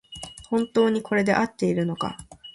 [0.49, 2.17] 本当にこれであっているのか